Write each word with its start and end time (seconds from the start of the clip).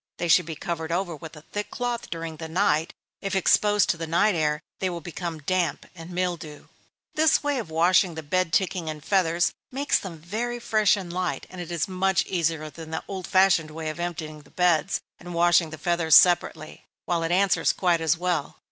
They 0.17 0.27
should 0.27 0.47
be 0.47 0.55
covered 0.55 0.91
over 0.91 1.15
with 1.15 1.35
a 1.37 1.43
thick 1.43 1.69
cloth 1.69 2.09
during 2.09 2.37
the 2.37 2.47
night; 2.49 2.91
if 3.21 3.35
exposed 3.35 3.87
to 3.91 3.97
the 3.97 4.07
night 4.07 4.33
air, 4.33 4.59
they 4.79 4.89
will 4.89 4.99
become 4.99 5.37
damp, 5.43 5.85
and 5.93 6.09
mildew. 6.09 6.65
This 7.13 7.43
way 7.43 7.59
of 7.59 7.69
washing 7.69 8.15
the 8.15 8.23
bed 8.23 8.51
ticking 8.51 8.89
and 8.89 9.05
feathers, 9.05 9.53
makes 9.71 9.99
them 9.99 10.17
very 10.17 10.57
fresh 10.59 10.97
and 10.97 11.13
light, 11.13 11.45
and 11.51 11.61
is 11.61 11.87
much 11.87 12.25
easier 12.25 12.67
than 12.71 12.89
the 12.89 13.03
old 13.07 13.27
fashioned 13.27 13.69
way 13.69 13.89
of 13.89 13.99
emptying 13.99 14.41
the 14.41 14.49
beds, 14.49 15.01
and 15.19 15.35
washing 15.35 15.69
the 15.69 15.77
feathers 15.77 16.15
separately, 16.15 16.83
while 17.05 17.21
it 17.21 17.31
answers 17.31 17.71
quite 17.71 18.01
as 18.01 18.17
well. 18.17 18.57